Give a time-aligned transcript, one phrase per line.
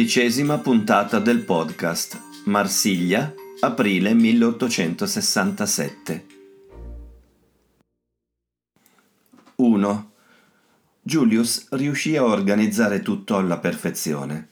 [0.00, 6.26] Undicesima puntata del podcast Marsiglia, aprile 1867
[9.56, 10.12] 1.
[11.02, 14.48] Julius riuscì a organizzare tutto alla perfezione.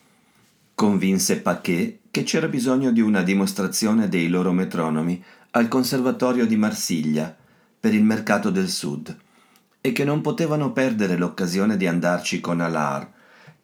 [0.74, 7.34] Convinse Paquet che c'era bisogno di una dimostrazione dei loro metronomi al Conservatorio di Marsiglia
[7.80, 9.16] per il mercato del Sud
[9.80, 13.16] e che non potevano perdere l'occasione di andarci con Allard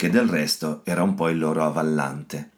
[0.04, 2.50] che del resto era un po' il loro avallante.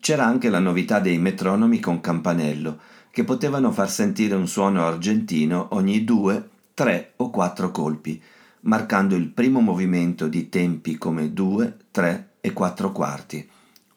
[0.00, 2.78] C'era anche la novità dei metronomi con campanello,
[3.10, 8.22] che potevano far sentire un suono argentino ogni due, tre o quattro colpi,
[8.60, 13.46] marcando il primo movimento di tempi come due, tre e quattro quarti,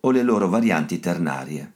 [0.01, 1.73] o le loro varianti ternarie.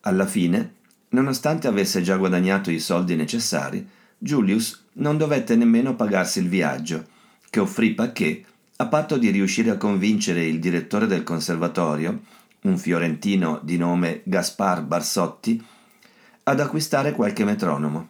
[0.00, 0.74] Alla fine,
[1.08, 7.06] nonostante avesse già guadagnato i soldi necessari, Julius non dovette nemmeno pagarsi il viaggio,
[7.48, 8.50] che offrì Paquet
[8.82, 12.20] a patto di riuscire a convincere il direttore del conservatorio,
[12.62, 15.64] un fiorentino di nome Gaspar Barsotti,
[16.42, 18.08] ad acquistare qualche metronomo.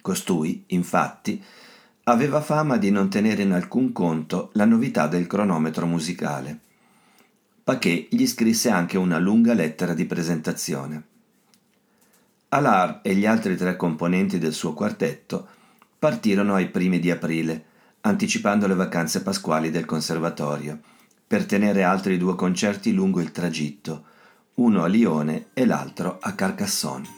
[0.00, 1.40] Costui, infatti,
[2.04, 6.58] aveva fama di non tenere in alcun conto la novità del cronometro musicale.
[7.62, 11.02] Paquet gli scrisse anche una lunga lettera di presentazione.
[12.48, 15.46] Alar e gli altri tre componenti del suo quartetto
[16.00, 17.64] partirono ai primi di aprile,
[18.02, 20.78] anticipando le vacanze pasquali del conservatorio,
[21.26, 24.04] per tenere altri due concerti lungo il tragitto,
[24.54, 27.16] uno a Lione e l'altro a Carcassonne.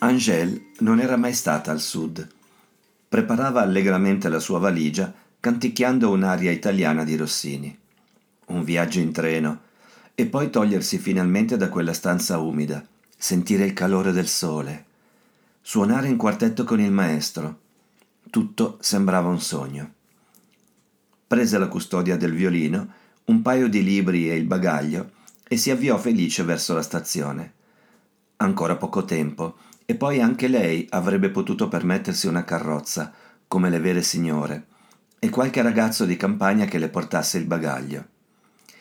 [0.00, 2.26] Angèle non era mai stata al sud.
[3.08, 7.78] Preparava allegramente la sua valigia canticchiando un'aria italiana di Rossini.
[8.46, 9.60] Un viaggio in treno
[10.14, 12.84] e poi togliersi finalmente da quella stanza umida,
[13.16, 14.84] sentire il calore del sole,
[15.72, 17.60] suonare in quartetto con il maestro.
[18.28, 19.90] Tutto sembrava un sogno.
[21.26, 22.92] Prese la custodia del violino,
[23.24, 25.12] un paio di libri e il bagaglio
[25.48, 27.54] e si avviò felice verso la stazione.
[28.36, 29.56] Ancora poco tempo
[29.86, 33.10] e poi anche lei avrebbe potuto permettersi una carrozza,
[33.48, 34.66] come le vere signore,
[35.18, 38.04] e qualche ragazzo di campagna che le portasse il bagaglio.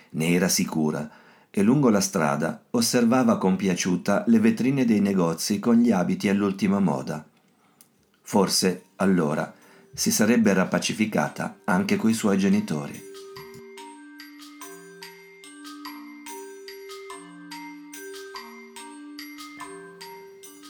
[0.09, 1.09] Ne era sicura,
[1.51, 7.23] e lungo la strada osservava compiaciuta le vetrine dei negozi con gli abiti all'ultima moda.
[8.21, 9.53] Forse, allora,
[9.93, 13.09] si sarebbe rapacificata anche coi suoi genitori.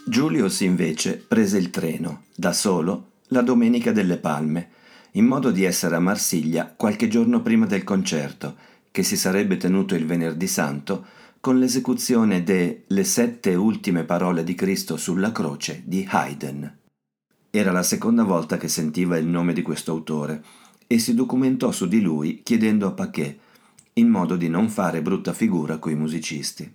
[0.07, 4.69] Giulius invece prese il treno, da solo, la domenica delle Palme,
[5.11, 9.95] in modo di essere a Marsiglia qualche giorno prima del concerto che si sarebbe tenuto
[9.95, 11.05] il venerdì santo
[11.39, 16.77] con l'esecuzione de Le sette ultime parole di Cristo sulla croce di Haydn.
[17.49, 20.43] Era la seconda volta che sentiva il nome di questo autore
[20.85, 23.39] e si documentò su di lui chiedendo a Paquet,
[23.93, 26.71] in modo di non fare brutta figura coi musicisti.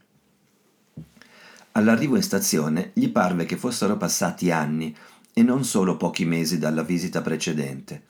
[1.72, 4.94] All'arrivo in stazione gli parve che fossero passati anni
[5.32, 8.04] e non solo pochi mesi dalla visita precedente.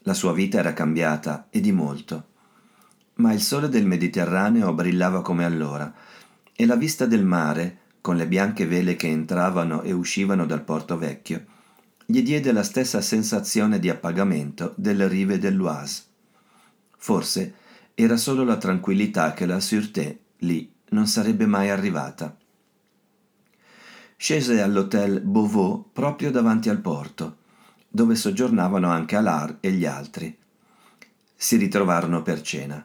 [0.00, 2.30] La sua vita era cambiata e di molto
[3.22, 5.94] ma il sole del Mediterraneo brillava come allora
[6.52, 10.98] e la vista del mare, con le bianche vele che entravano e uscivano dal porto
[10.98, 11.44] vecchio,
[12.04, 16.02] gli diede la stessa sensazione di appagamento delle rive dell'Oise.
[16.98, 17.54] Forse
[17.94, 22.36] era solo la tranquillità che la sûreté lì non sarebbe mai arrivata.
[24.16, 27.36] Scese all'hotel Beauvau proprio davanti al porto,
[27.88, 30.36] dove soggiornavano anche Alar e gli altri.
[31.36, 32.84] Si ritrovarono per cena.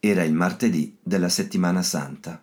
[0.00, 2.42] Era il martedì della settimana santa.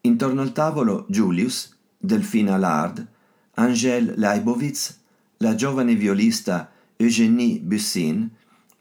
[0.00, 3.06] Intorno al tavolo Julius, Delphine Allard,
[3.54, 4.98] Angèle Leibowitz,
[5.38, 8.28] la giovane violista Eugénie Bussin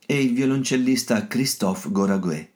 [0.05, 2.49] e il violoncellista Christophe Goraguet.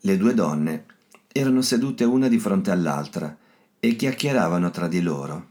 [0.00, 0.86] Le due donne
[1.30, 3.36] erano sedute una di fronte all'altra
[3.78, 5.48] e chiacchieravano tra di loro.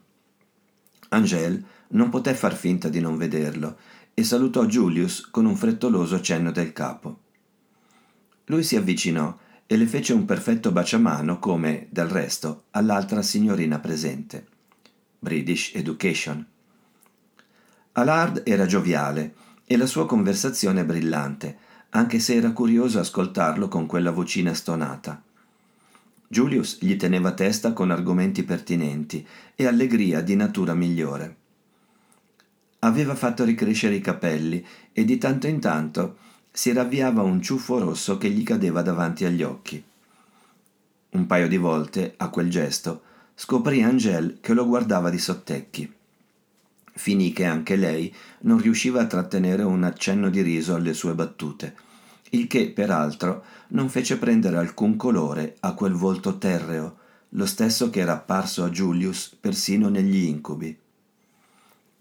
[1.09, 3.77] Angèle non poté far finta di non vederlo
[4.13, 7.27] e salutò Julius con un frettoloso cenno del capo.
[8.49, 9.37] Lui si avvicinò
[9.67, 14.47] e le fece un perfetto baciamano come, del resto, all'altra signorina presente.
[15.19, 16.43] British Education.
[17.91, 19.35] Allard era gioviale
[19.65, 21.57] e la sua conversazione brillante,
[21.89, 25.21] anche se era curioso ascoltarlo con quella vocina stonata.
[26.27, 31.35] Julius gli teneva testa con argomenti pertinenti e allegria di natura migliore.
[32.79, 36.17] Aveva fatto ricrescere i capelli e di tanto in tanto
[36.59, 39.81] si ravviava un ciuffo rosso che gli cadeva davanti agli occhi.
[41.11, 43.01] Un paio di volte, a quel gesto,
[43.33, 45.89] scoprì Angèle che lo guardava di sottecchi.
[46.95, 51.75] Finì che anche lei non riusciva a trattenere un accenno di riso alle sue battute,
[52.31, 56.97] il che, peraltro, non fece prendere alcun colore a quel volto terreo,
[57.29, 60.77] lo stesso che era apparso a Julius persino negli incubi.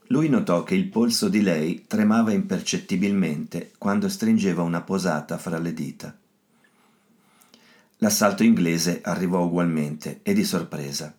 [0.09, 5.75] Lui notò che il polso di lei tremava impercettibilmente quando stringeva una posata fra le
[5.75, 6.17] dita.
[7.99, 11.15] L'assalto inglese arrivò ugualmente e di sorpresa.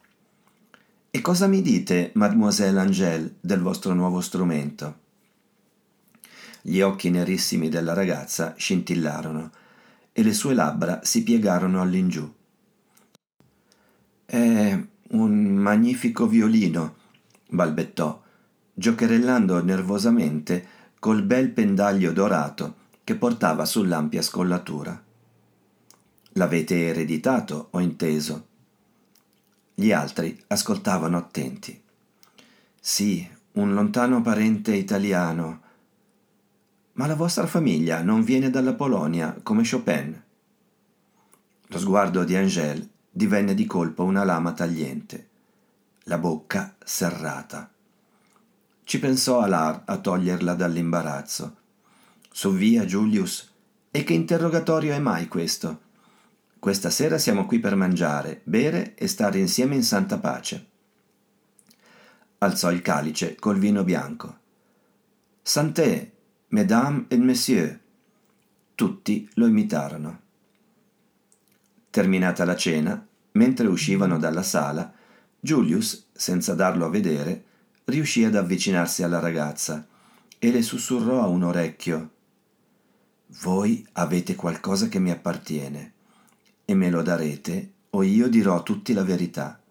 [1.12, 5.00] E cosa mi dite, mademoiselle Angèle, del vostro nuovo strumento?
[6.62, 9.52] Gli occhi nerissimi della ragazza scintillarono
[10.12, 12.32] e le sue labbra si piegarono all'ingiù.
[14.26, 16.96] È un magnifico violino,
[17.50, 18.24] balbettò,
[18.80, 20.66] giocherellando nervosamente
[21.00, 25.04] col bel pendaglio dorato che portava sull'ampia scollatura.
[26.34, 28.48] L'avete ereditato, ho inteso.
[29.74, 31.82] Gli altri ascoltavano attenti.
[32.80, 35.62] Sì, un lontano parente italiano,
[36.94, 40.24] ma la vostra famiglia non viene dalla Polonia come Chopin?
[41.68, 45.30] Lo sguardo di Angèle divenne di colpo una lama tagliente,
[46.04, 47.70] la bocca serrata.
[48.90, 51.58] Ci pensò Alar a toglierla dall'imbarazzo.
[52.32, 53.48] Su via, Julius.
[53.92, 55.82] E che interrogatorio è mai questo?
[56.58, 60.66] Questa sera siamo qui per mangiare, bere e stare insieme in santa pace.
[62.40, 64.40] Alzò il calice col vino bianco.
[65.44, 66.12] Santé,
[66.48, 67.78] Mesdames et Messieurs.
[68.74, 70.22] Tutti lo imitarono.
[71.92, 74.92] Terminata la cena, mentre uscivano dalla sala,
[75.40, 77.44] Julius, senza darlo a vedere,
[77.90, 79.86] riuscì ad avvicinarsi alla ragazza
[80.38, 82.12] e le sussurrò a un orecchio
[83.42, 85.94] Voi avete qualcosa che mi appartiene
[86.66, 89.62] e me lo darete o io dirò a tutti la verità.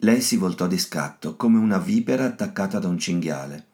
[0.00, 3.66] Lei si voltò di scatto come una vipera attaccata da un cinghiale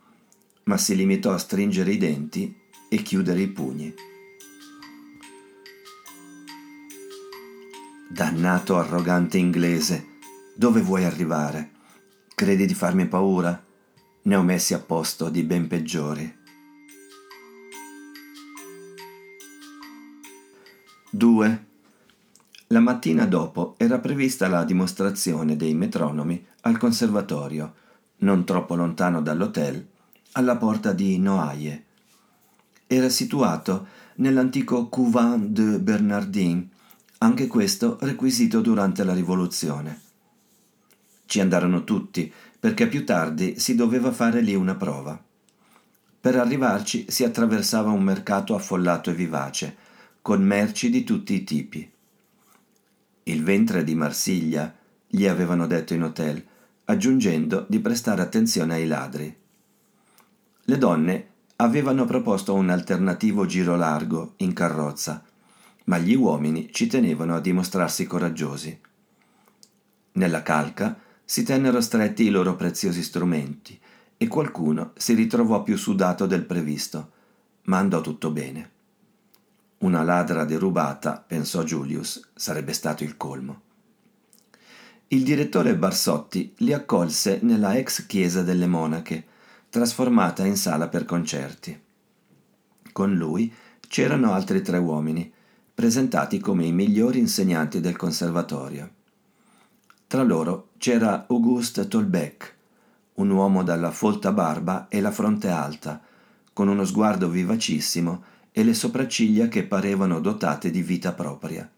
[0.64, 2.54] ma si limitò a stringere i denti
[2.88, 3.93] e chiudere i pugni.
[8.08, 10.06] Dannato arrogante inglese,
[10.54, 11.70] dove vuoi arrivare?
[12.42, 13.64] Credi di farmi paura?
[14.22, 16.38] Ne ho messi a posto di ben peggiori.
[21.08, 21.66] 2.
[22.66, 27.74] La mattina dopo era prevista la dimostrazione dei metronomi al conservatorio,
[28.16, 29.86] non troppo lontano dall'hotel
[30.32, 31.80] alla porta di Noailles.
[32.88, 33.86] Era situato
[34.16, 36.68] nell'antico Couvent de Bernardin,
[37.18, 40.10] anche questo requisito durante la Rivoluzione.
[41.32, 42.31] Ci andarono tutti,
[42.61, 45.19] perché più tardi si doveva fare lì una prova.
[46.20, 49.76] Per arrivarci si attraversava un mercato affollato e vivace,
[50.20, 51.90] con merci di tutti i tipi.
[53.23, 56.45] Il ventre di Marsiglia, gli avevano detto in hotel,
[56.85, 59.35] aggiungendo di prestare attenzione ai ladri.
[60.64, 65.25] Le donne avevano proposto un alternativo giro largo, in carrozza,
[65.85, 68.78] ma gli uomini ci tenevano a dimostrarsi coraggiosi.
[70.12, 73.79] Nella calca si tennero stretti i loro preziosi strumenti
[74.17, 77.11] e qualcuno si ritrovò più sudato del previsto,
[77.64, 78.71] ma andò tutto bene.
[79.79, 83.62] Una ladra derubata, pensò Julius, sarebbe stato il colmo.
[85.09, 89.26] Il direttore Barsotti li accolse nella ex chiesa delle monache,
[89.69, 91.79] trasformata in sala per concerti.
[92.93, 93.52] Con lui
[93.88, 95.33] c'erano altri tre uomini,
[95.75, 98.91] presentati come i migliori insegnanti del conservatorio.
[100.07, 102.54] Tra loro c'era Auguste Tolbec,
[103.14, 106.00] un uomo dalla folta barba e la fronte alta,
[106.52, 111.70] con uno sguardo vivacissimo e le sopracciglia che parevano dotate di vita propria.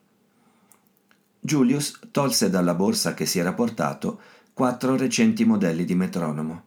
[1.39, 4.21] Julius tolse dalla borsa che si era portato
[4.55, 6.63] quattro recenti modelli di metronomo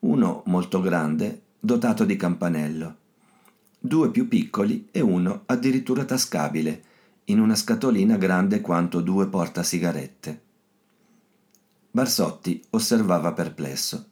[0.00, 2.96] uno molto grande, dotato di campanello,
[3.80, 6.84] due più piccoli e uno addirittura tascabile,
[7.24, 10.46] in una scatolina grande quanto due portasigarette.
[11.90, 14.06] Barsotti osservava perplesso.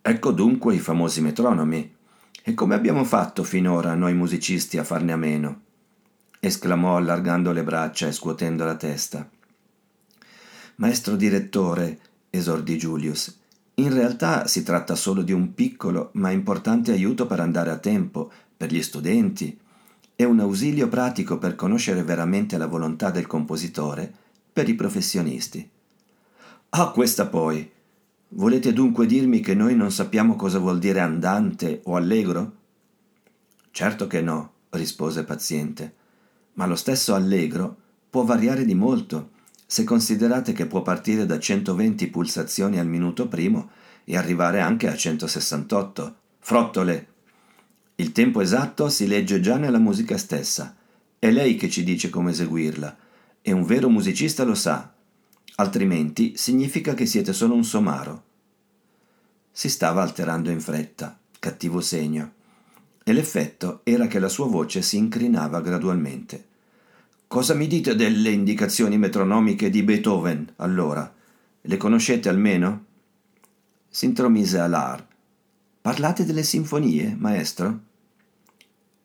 [0.00, 1.94] Ecco dunque i famosi metronomi.
[2.42, 5.60] E come abbiamo fatto finora noi musicisti a farne a meno?
[6.40, 9.28] esclamò allargando le braccia e scuotendo la testa.
[10.76, 12.00] Maestro direttore,
[12.30, 13.38] esordì Julius.
[13.74, 18.32] In realtà si tratta solo di un piccolo ma importante aiuto per andare a tempo,
[18.56, 19.56] per gli studenti.
[20.16, 24.12] È un ausilio pratico per conoscere veramente la volontà del compositore,
[24.52, 25.70] per i professionisti.
[26.74, 27.70] Ah, questa poi.
[28.28, 32.52] Volete dunque dirmi che noi non sappiamo cosa vuol dire andante o allegro?
[33.70, 35.94] Certo che no, rispose paziente,
[36.54, 37.76] ma lo stesso allegro
[38.08, 39.32] può variare di molto
[39.66, 43.68] se considerate che può partire da 120 pulsazioni al minuto primo
[44.04, 46.16] e arrivare anche a 168.
[46.38, 47.06] Frottole!
[47.96, 50.74] Il tempo esatto si legge già nella musica stessa.
[51.18, 52.96] È lei che ci dice come eseguirla.
[53.42, 54.90] E un vero musicista lo sa.
[55.56, 58.24] Altrimenti significa che siete solo un somaro.
[59.50, 62.32] Si stava alterando in fretta, cattivo segno.
[63.04, 66.48] E l'effetto era che la sua voce si incrinava gradualmente.
[67.26, 71.12] Cosa mi dite delle indicazioni metronomiche di Beethoven, allora?
[71.60, 72.84] Le conoscete almeno?
[73.88, 75.06] Si intromise Alar.
[75.82, 77.80] Parlate delle sinfonie, maestro?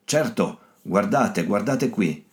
[0.04, 2.24] Certo, guardate, guardate qui.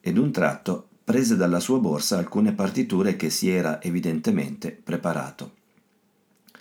[0.00, 5.52] Ed un tratto prese dalla sua borsa alcune partiture che si era evidentemente preparato.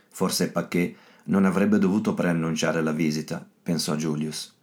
[0.08, 4.56] Forse Paquet non avrebbe dovuto preannunciare la visita, pensò Julius.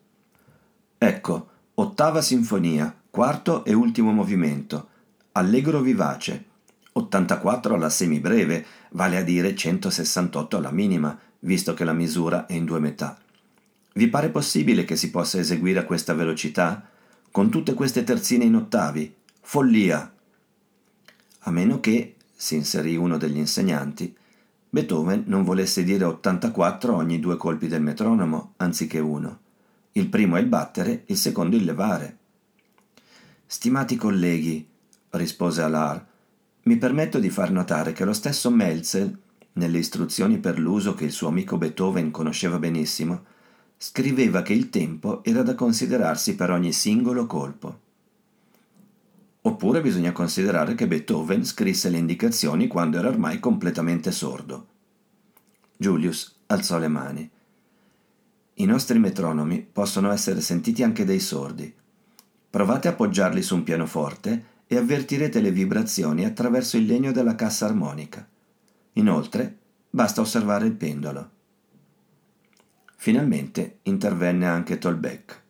[0.96, 4.88] Ecco, ottava sinfonia, Quarto e ultimo movimento.
[5.32, 6.44] Allegro vivace.
[6.92, 12.64] 84 alla semibreve, vale a dire 168 alla minima, visto che la misura è in
[12.64, 13.18] due metà.
[13.92, 16.88] Vi pare possibile che si possa eseguire a questa velocità?
[17.30, 19.16] Con tutte queste terzine in ottavi?
[19.46, 20.10] Follia!
[21.40, 24.16] A meno che, si inserì uno degli insegnanti,
[24.70, 29.40] Beethoven non volesse dire 84 ogni due colpi del metronomo, anziché uno.
[29.92, 32.18] Il primo è il battere, il secondo il levare.
[33.44, 34.66] Stimati colleghi,
[35.10, 36.04] rispose Alar,
[36.62, 39.16] mi permetto di far notare che lo stesso Melzel,
[39.52, 43.24] nelle istruzioni per l'uso che il suo amico Beethoven conosceva benissimo,
[43.76, 47.82] scriveva che il tempo era da considerarsi per ogni singolo colpo.
[49.46, 54.68] Oppure bisogna considerare che Beethoven scrisse le indicazioni quando era ormai completamente sordo.
[55.76, 57.30] Julius alzò le mani.
[58.54, 61.74] I nostri metronomi possono essere sentiti anche dai sordi.
[62.48, 67.66] Provate a appoggiarli su un pianoforte e avvertirete le vibrazioni attraverso il legno della cassa
[67.66, 68.26] armonica.
[68.94, 69.58] Inoltre,
[69.90, 71.30] basta osservare il pendolo.
[72.96, 75.42] Finalmente intervenne anche Tolbeck.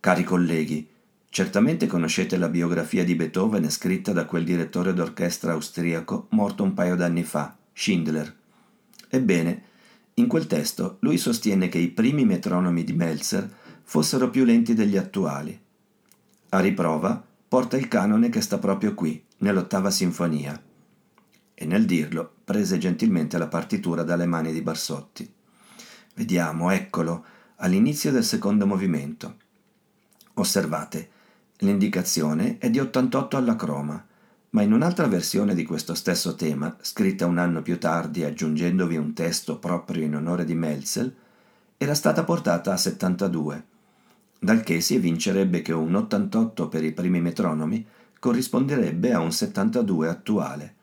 [0.00, 0.88] Cari colleghi,
[1.32, 6.94] certamente conoscete la biografia di Beethoven scritta da quel direttore d'orchestra austriaco morto un paio
[6.94, 8.36] d'anni fa, Schindler.
[9.08, 9.62] Ebbene,
[10.14, 13.50] in quel testo lui sostiene che i primi metronomi di Meltzer
[13.82, 15.58] fossero più lenti degli attuali
[16.54, 20.62] a riprova, porta il canone che sta proprio qui, nell'ottava sinfonia.
[21.54, 25.32] E nel dirlo prese gentilmente la partitura dalle mani di Barsotti.
[26.14, 27.24] Vediamo, eccolo,
[27.56, 29.36] all'inizio del secondo movimento.
[30.34, 31.08] Osservate,
[31.62, 34.04] l'indicazione è di 88 alla croma,
[34.50, 39.12] ma in un'altra versione di questo stesso tema, scritta un anno più tardi aggiungendovi un
[39.14, 41.14] testo proprio in onore di Melzel,
[41.76, 43.70] era stata portata a 72
[44.42, 47.86] dal che si evincerebbe che un 88 per i primi metronomi
[48.18, 50.74] corrisponderebbe a un 72 attuale.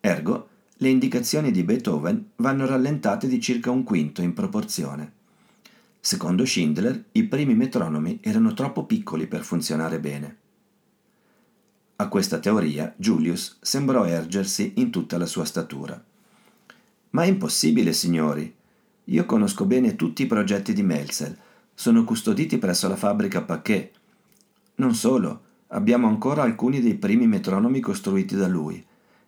[0.00, 5.12] Ergo, le indicazioni di Beethoven vanno rallentate di circa un quinto in proporzione.
[6.06, 10.36] Secondo Schindler, i primi metronomi erano troppo piccoli per funzionare bene.
[11.96, 16.00] A questa teoria Julius sembrò ergersi in tutta la sua statura.
[17.10, 18.54] Ma è impossibile, signori.
[19.06, 21.36] Io conosco bene tutti i progetti di Melzel
[21.74, 23.90] sono custoditi presso la fabbrica Paquet.
[24.76, 28.80] Non solo, abbiamo ancora alcuni dei primi metronomi costruiti da lui,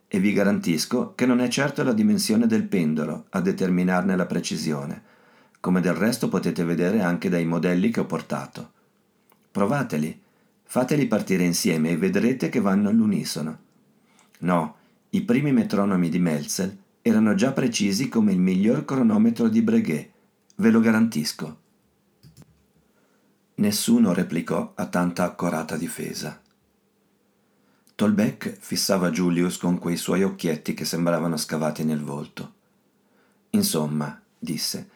[0.07, 5.17] e vi garantisco che non è certo la dimensione del pendolo a determinarne la precisione,
[5.61, 8.73] come del resto potete vedere anche dai modelli che ho portato.
[9.51, 10.21] Provateli,
[10.63, 13.59] fateli partire insieme e vedrete che vanno all'unisono.
[14.41, 14.77] No,
[15.11, 20.11] i primi metronomi di Melzel erano già precisi come il miglior cronometro di Breguet,
[20.57, 21.59] ve lo garantisco.
[23.55, 26.41] Nessuno replicò a tanta accorata difesa.
[27.95, 32.55] Tolbeck fissava Julius con quei suoi occhietti che sembravano scavati nel volto.
[33.51, 34.89] Insomma, disse,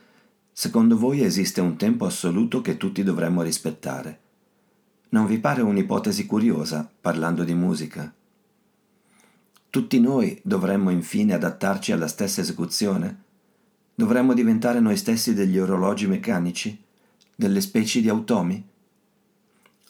[0.52, 4.20] secondo voi esiste un tempo assoluto che tutti dovremmo rispettare.
[5.10, 8.12] Non vi pare un'ipotesi curiosa, parlando di musica?
[9.70, 13.22] Tutti noi dovremmo infine adattarci alla stessa esecuzione?
[13.94, 16.82] Dovremmo diventare noi stessi degli orologi meccanici?
[17.34, 18.62] delle specie di automi?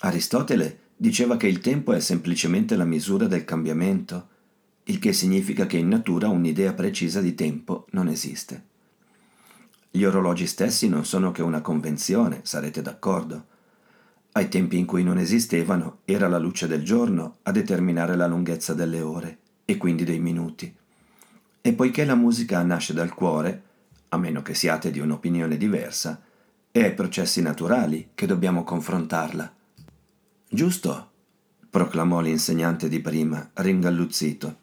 [0.00, 4.28] Aristotele diceva che il tempo è semplicemente la misura del cambiamento
[4.84, 8.70] il che significa che in natura un'idea precisa di tempo non esiste.
[9.94, 13.44] Gli orologi stessi non sono che una convenzione, sarete d'accordo.
[14.32, 18.72] Ai tempi in cui non esistevano era la luce del giorno a determinare la lunghezza
[18.72, 20.74] delle ore e quindi dei minuti.
[21.60, 23.62] E poiché la musica nasce dal cuore,
[24.08, 26.22] a meno che siate di un'opinione diversa,
[26.70, 29.54] è ai processi naturali che dobbiamo confrontarla.
[30.48, 31.10] Giusto?
[31.68, 34.56] proclamò l'insegnante di prima, ringalluzzito.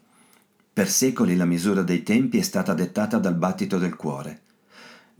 [0.72, 4.48] Per secoli la misura dei tempi è stata dettata dal battito del cuore.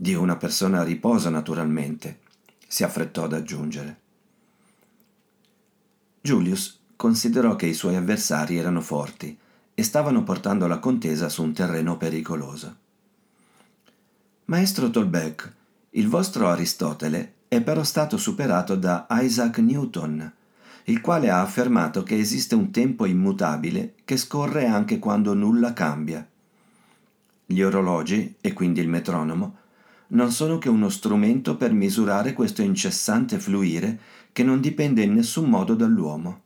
[0.03, 2.21] Di una persona a riposo, naturalmente,
[2.67, 4.01] si affrettò ad aggiungere.
[6.23, 9.37] Julius considerò che i suoi avversari erano forti
[9.75, 12.77] e stavano portando la contesa su un terreno pericoloso.
[14.47, 15.53] Maestro Tolbeck,
[15.91, 20.33] il vostro Aristotele è però stato superato da Isaac Newton,
[20.85, 26.27] il quale ha affermato che esiste un tempo immutabile che scorre anche quando nulla cambia.
[27.45, 29.59] Gli orologi, e quindi il metronomo,
[30.13, 33.99] non sono che uno strumento per misurare questo incessante fluire
[34.33, 36.43] che non dipende in nessun modo dall'uomo.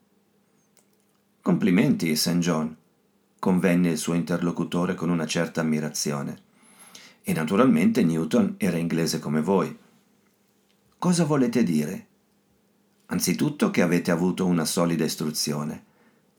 [1.40, 2.38] Complimenti, St.
[2.38, 2.75] John,
[3.38, 6.42] convenne il suo interlocutore con una certa ammirazione.
[7.23, 9.75] E naturalmente Newton era inglese come voi.
[10.99, 12.06] Cosa volete dire?
[13.06, 15.85] Anzitutto che avete avuto una solida istruzione.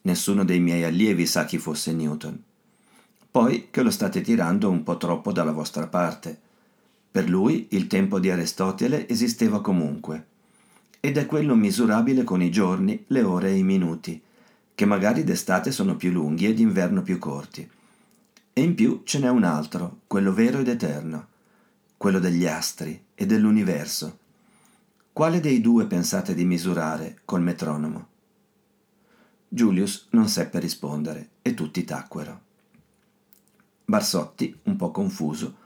[0.01, 2.43] Nessuno dei miei allievi sa chi fosse Newton.
[3.31, 6.43] Poi che lo state tirando un po' troppo dalla vostra parte
[7.15, 10.25] per lui il tempo di Aristotele esisteva comunque,
[10.99, 14.21] ed è quello misurabile con i giorni, le ore e i minuti,
[14.75, 17.71] che magari d'estate sono più lunghi e d'inverno più corti.
[18.51, 21.27] E in più ce n'è un altro, quello vero ed eterno,
[21.95, 24.19] quello degli astri e dell'universo.
[25.13, 28.07] Quale dei due pensate di misurare col metronomo?
[29.47, 32.41] Julius non seppe rispondere e tutti tacquero.
[33.85, 35.63] Barsotti, un po' confuso,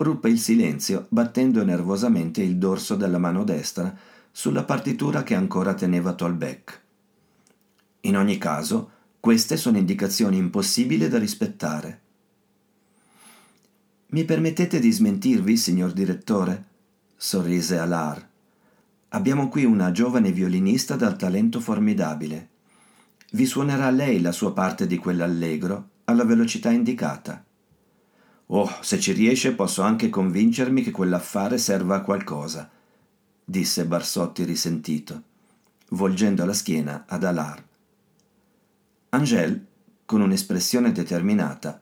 [0.00, 3.94] ruppe il silenzio battendo nervosamente il dorso della mano destra
[4.30, 6.80] sulla partitura che ancora teneva Tolbeck.
[8.02, 12.00] In ogni caso, queste sono indicazioni impossibili da rispettare.
[14.06, 16.64] Mi permettete di smentirvi, signor direttore?
[17.14, 18.26] sorrise Alar.
[19.08, 22.48] Abbiamo qui una giovane violinista dal talento formidabile.
[23.32, 27.44] Vi suonerà lei la sua parte di quell'allegro alla velocità indicata.
[28.52, 32.68] Oh, se ci riesce posso anche convincermi che quell'affare serva a qualcosa,
[33.44, 35.22] disse Barsotti risentito,
[35.90, 37.64] volgendo la schiena ad Alar.
[39.10, 39.66] Angel,
[40.04, 41.80] con un'espressione determinata,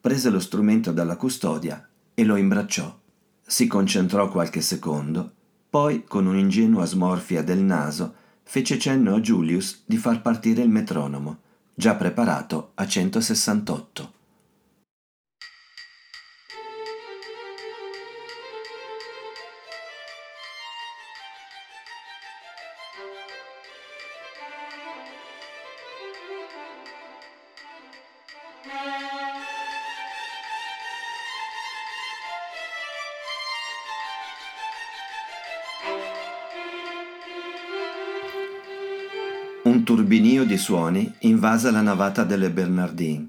[0.00, 2.98] prese lo strumento dalla custodia e lo imbracciò.
[3.40, 5.32] Si concentrò qualche secondo,
[5.70, 11.38] poi, con un'ingenua smorfia del naso, fece cenno a Julius di far partire il metronomo,
[11.74, 14.14] già preparato a 168.
[39.72, 43.26] Un turbinio di suoni invasa la navata delle Bernardine,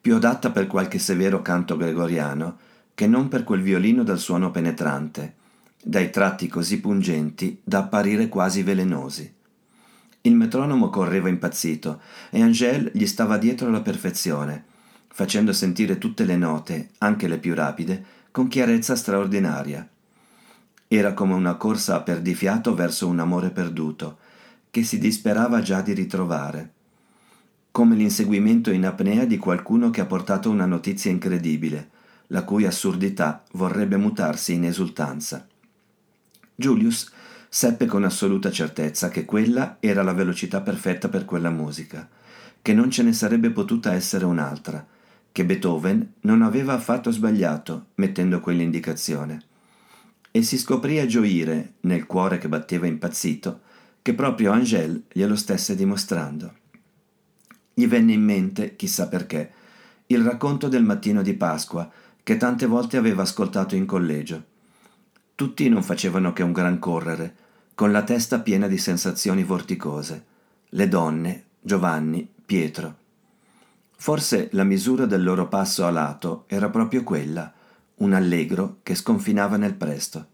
[0.00, 2.56] più adatta per qualche severo canto gregoriano
[2.94, 5.34] che non per quel violino dal suono penetrante,
[5.82, 9.30] dai tratti così pungenti da apparire quasi velenosi.
[10.22, 14.64] Il metronomo correva impazzito e Angèle gli stava dietro alla perfezione,
[15.08, 19.86] facendo sentire tutte le note, anche le più rapide, con chiarezza straordinaria.
[20.88, 24.22] Era come una corsa a perdifiato verso un amore perduto,
[24.74, 26.72] che si disperava già di ritrovare,
[27.70, 31.90] come l'inseguimento in apnea di qualcuno che ha portato una notizia incredibile,
[32.26, 35.46] la cui assurdità vorrebbe mutarsi in esultanza.
[36.56, 37.08] Julius
[37.48, 42.08] seppe con assoluta certezza che quella era la velocità perfetta per quella musica,
[42.60, 44.84] che non ce ne sarebbe potuta essere un'altra,
[45.30, 49.40] che Beethoven non aveva affatto sbagliato mettendo quell'indicazione.
[50.32, 53.60] E si scoprì a gioire, nel cuore che batteva impazzito,
[54.04, 56.52] che proprio Angèle glielo stesse dimostrando.
[57.72, 59.50] Gli venne in mente, chissà perché,
[60.08, 61.90] il racconto del mattino di Pasqua
[62.22, 64.44] che tante volte aveva ascoltato in collegio.
[65.34, 67.34] Tutti non facevano che un gran correre,
[67.74, 70.24] con la testa piena di sensazioni vorticose.
[70.68, 72.96] Le donne, Giovanni, Pietro.
[73.96, 77.50] Forse la misura del loro passo a lato era proprio quella,
[77.96, 80.32] un allegro che sconfinava nel presto.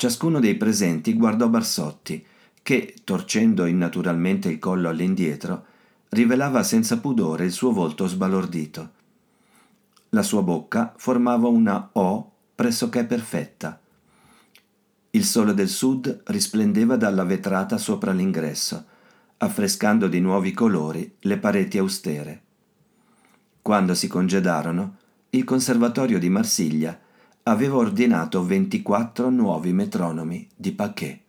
[0.00, 2.24] Ciascuno dei presenti guardò Barsotti,
[2.62, 5.66] che, torcendo innaturalmente il collo all'indietro,
[6.08, 8.92] rivelava senza pudore il suo volto sbalordito.
[10.08, 13.78] La sua bocca formava una O pressoché perfetta.
[15.10, 18.82] Il sole del sud risplendeva dalla vetrata sopra l'ingresso,
[19.36, 22.42] affrescando di nuovi colori le pareti austere.
[23.60, 24.96] Quando si congedarono,
[25.28, 26.98] il conservatorio di Marsiglia
[27.44, 31.20] aveva ordinato 24 nuovi metronomi di Paquet.